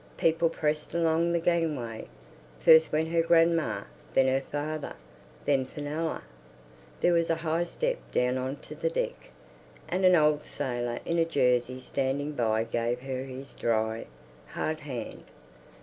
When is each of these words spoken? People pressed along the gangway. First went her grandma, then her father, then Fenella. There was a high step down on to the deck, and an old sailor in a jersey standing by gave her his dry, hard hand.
People 0.17 0.49
pressed 0.49 0.95
along 0.95 1.31
the 1.31 1.37
gangway. 1.37 2.07
First 2.59 2.91
went 2.91 3.09
her 3.09 3.21
grandma, 3.21 3.83
then 4.15 4.25
her 4.27 4.41
father, 4.41 4.95
then 5.45 5.63
Fenella. 5.63 6.23
There 7.01 7.13
was 7.13 7.29
a 7.29 7.35
high 7.35 7.65
step 7.65 7.97
down 8.11 8.35
on 8.39 8.55
to 8.61 8.73
the 8.73 8.89
deck, 8.89 9.29
and 9.87 10.03
an 10.03 10.15
old 10.15 10.41
sailor 10.43 10.97
in 11.05 11.19
a 11.19 11.25
jersey 11.25 11.79
standing 11.79 12.31
by 12.31 12.63
gave 12.63 13.01
her 13.01 13.25
his 13.25 13.53
dry, 13.53 14.07
hard 14.47 14.79
hand. 14.79 15.25